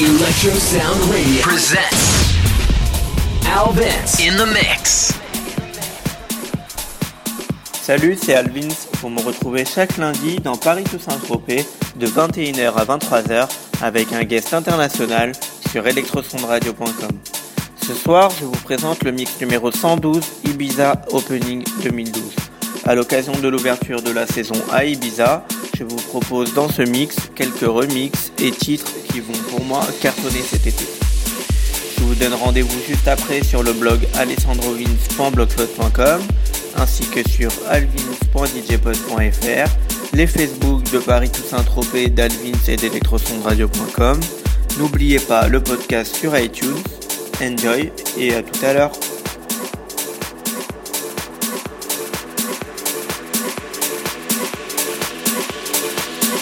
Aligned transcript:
Electro 0.00 0.50
Sound 0.52 1.10
Radio 1.10 1.42
presents 1.42 2.32
Alvins 3.44 4.18
in 4.18 4.34
the 4.38 4.46
Mix. 4.50 5.12
Salut, 7.82 8.16
c'est 8.16 8.32
Alvins. 8.32 8.74
Vous 9.02 9.10
me 9.10 9.20
retrouvez 9.20 9.66
chaque 9.66 9.98
lundi 9.98 10.36
dans 10.36 10.56
Paris 10.56 10.84
Toussaint-Tropez 10.84 11.66
de 11.96 12.06
21h 12.06 12.72
à 12.76 12.84
23h 12.86 13.48
avec 13.82 14.14
un 14.14 14.24
guest 14.24 14.54
international 14.54 15.32
sur 15.70 15.86
electrosondradio.com. 15.86 17.10
Ce 17.86 17.92
soir, 17.92 18.30
je 18.40 18.46
vous 18.46 18.52
présente 18.52 19.04
le 19.04 19.12
mix 19.12 19.38
numéro 19.38 19.70
112 19.70 20.24
Ibiza 20.46 21.02
Opening 21.10 21.62
2012. 21.82 22.49
À 22.84 22.94
l'occasion 22.94 23.32
de 23.40 23.48
l'ouverture 23.48 24.02
de 24.02 24.10
la 24.10 24.26
saison 24.26 24.54
à 24.72 24.84
Ibiza, 24.84 25.46
je 25.78 25.84
vous 25.84 25.96
propose 25.96 26.52
dans 26.54 26.68
ce 26.68 26.82
mix 26.82 27.16
quelques 27.34 27.60
remixes 27.60 28.32
et 28.42 28.50
titres 28.50 28.90
qui 29.08 29.20
vont 29.20 29.32
pour 29.50 29.64
moi 29.64 29.80
cartonner 30.00 30.40
cet 30.40 30.66
été. 30.66 30.84
Je 31.96 32.02
vous 32.02 32.14
donne 32.14 32.34
rendez-vous 32.34 32.78
juste 32.88 33.06
après 33.06 33.42
sur 33.42 33.62
le 33.62 33.72
blog 33.72 34.00
alessandrovins.blogspot.com 34.18 36.20
ainsi 36.76 37.04
que 37.06 37.28
sur 37.28 37.50
alvins.djpod.fr, 37.68 39.70
les 40.14 40.26
Facebook 40.26 40.90
de 40.90 40.98
Paris 40.98 41.30
Toussaint 41.30 41.62
Tropez, 41.62 42.08
d'Alvins 42.08 42.66
et 42.68 42.76
d'Electrosondradio.com. 42.76 44.20
N'oubliez 44.78 45.18
pas 45.18 45.48
le 45.48 45.62
podcast 45.62 46.16
sur 46.16 46.38
iTunes. 46.38 46.82
Enjoy 47.42 47.92
et 48.18 48.34
à 48.34 48.42
tout 48.42 48.64
à 48.64 48.72
l'heure. 48.72 48.92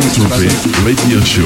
Saint-Tropez 0.00 0.48
Radio 0.84 1.20
Show. 1.24 1.42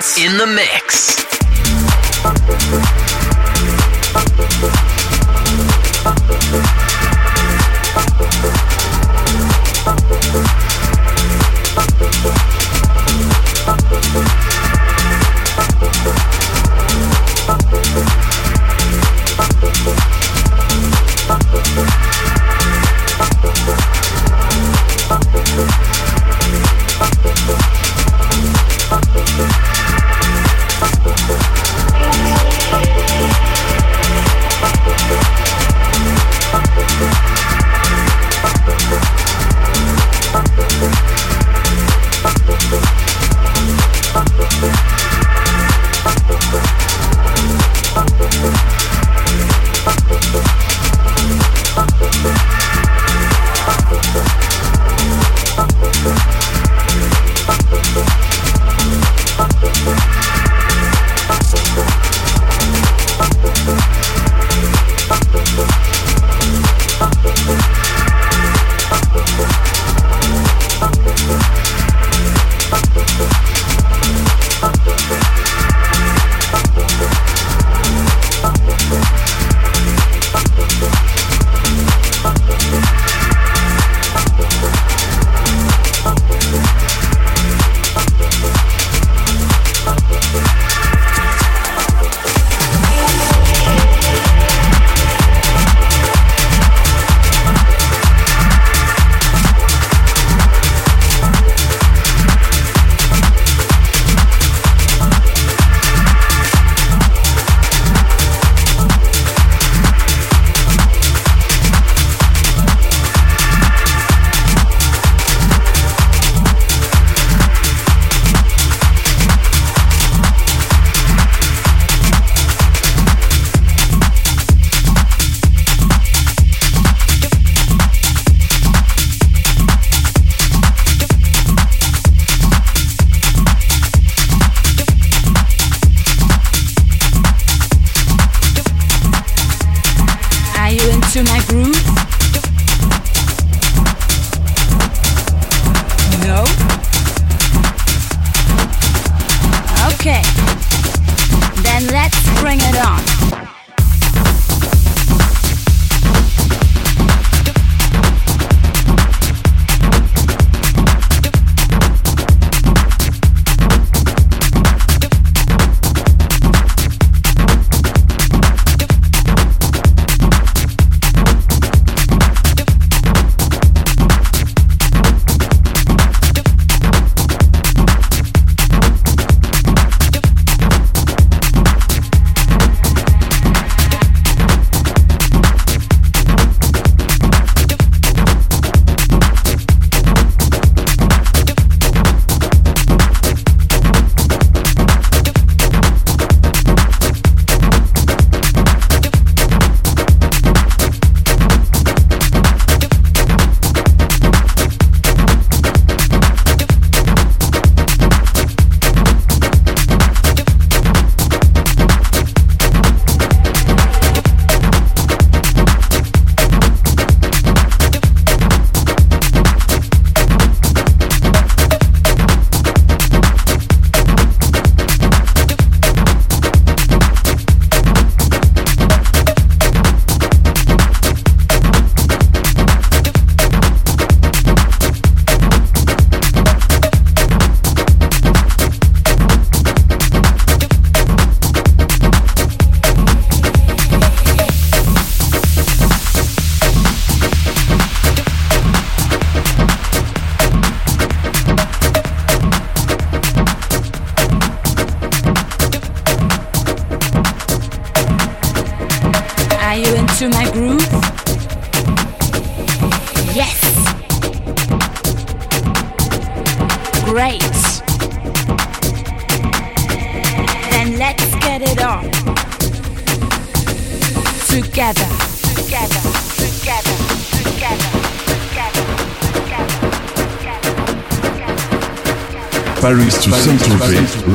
In 0.00 0.38
the 0.38 0.46
mix. 0.46 1.19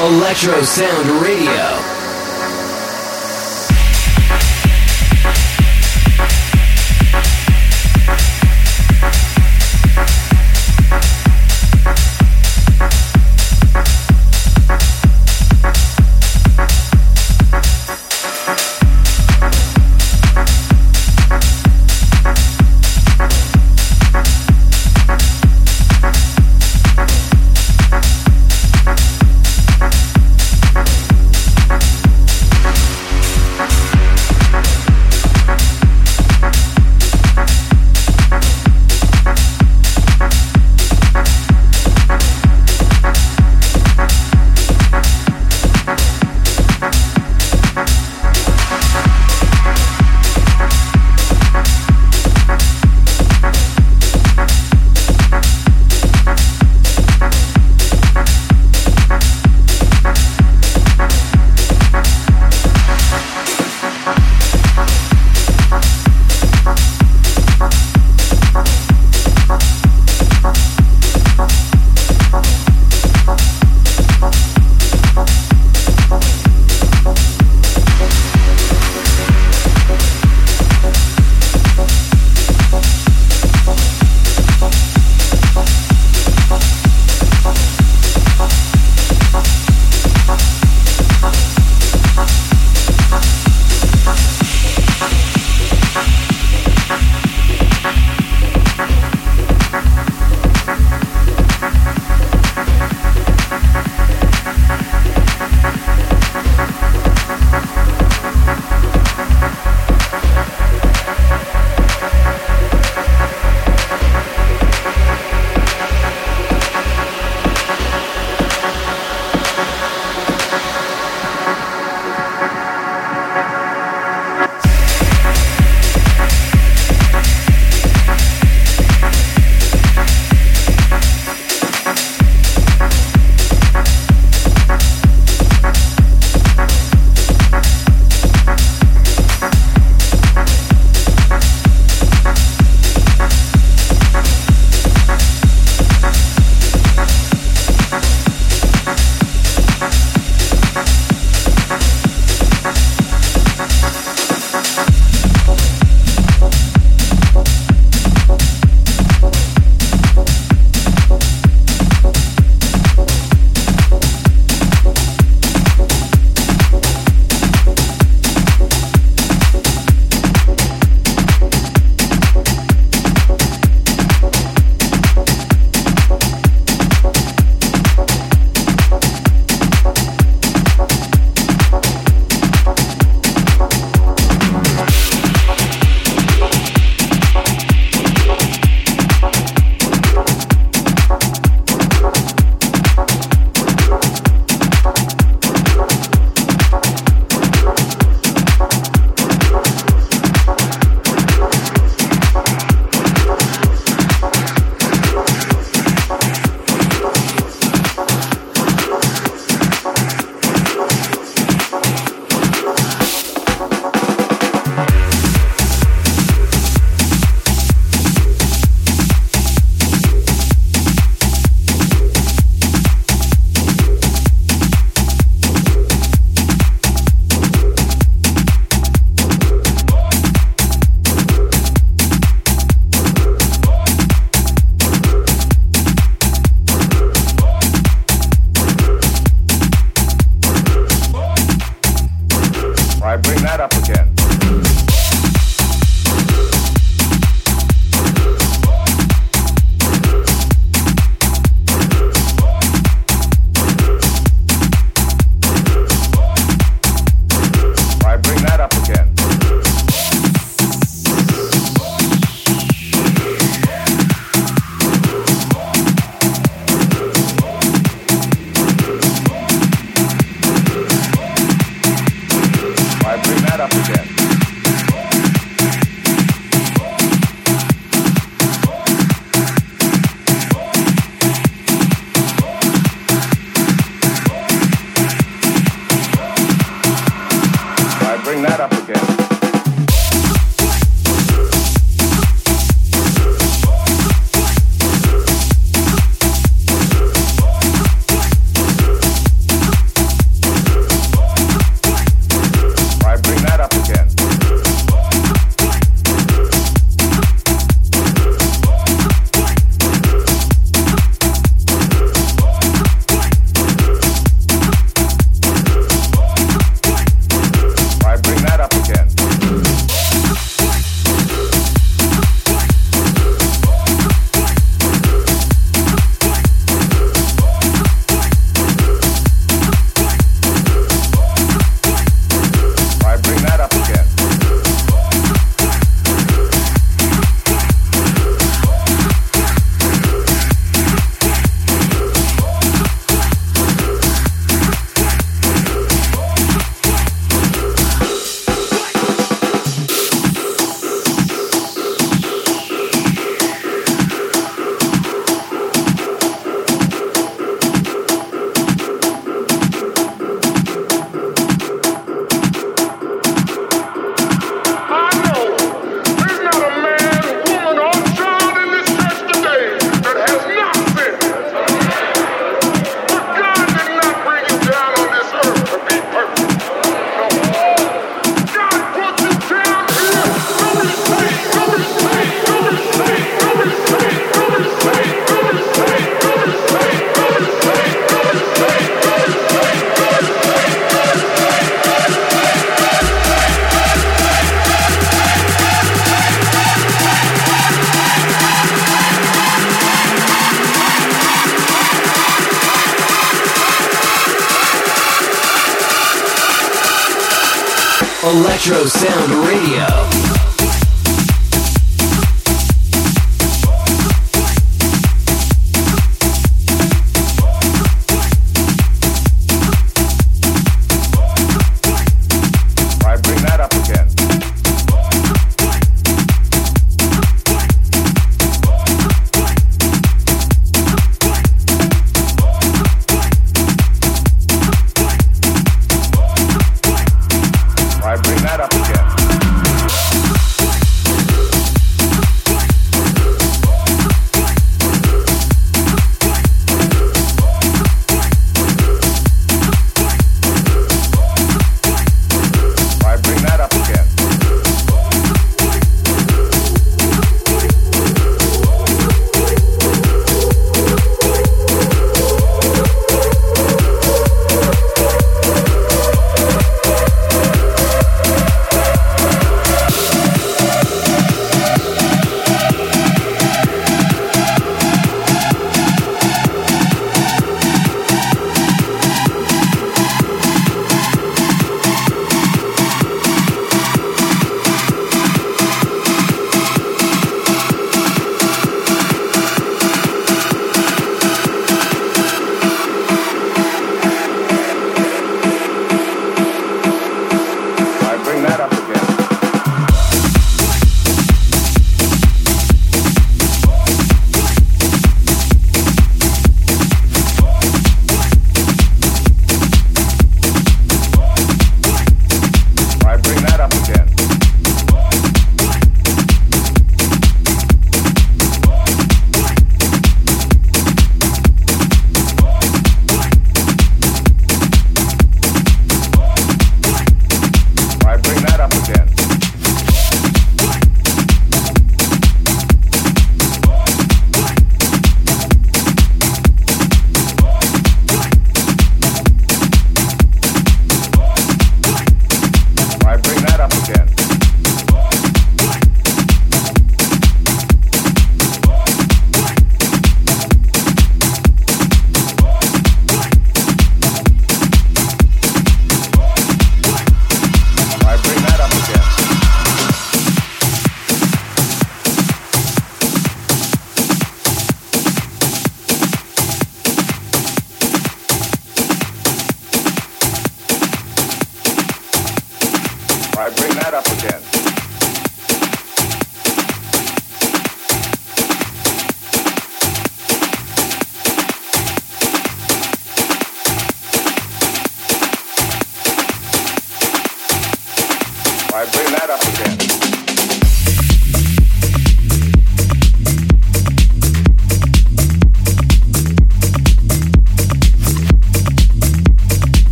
Electro 0.00 0.64
Sound 0.64 1.22
Radio. 1.22 1.83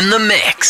In 0.00 0.08
the 0.08 0.18
mix. 0.18 0.69